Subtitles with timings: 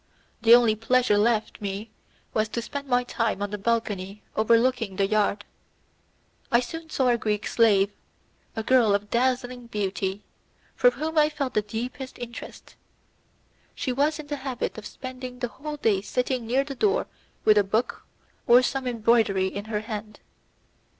[0.41, 1.91] The only pleasure left me
[2.33, 5.45] was to spend my time on the balcony overlooking the yard.
[6.51, 7.91] I soon saw a Greek slave,
[8.55, 10.23] a girl of dazzling beauty,
[10.75, 12.73] for whom I felt the deepest interest.
[13.75, 17.05] She was in the habit of spending the whole day sitting near the door
[17.45, 18.07] with a book
[18.47, 20.19] or some embroidery in her hand.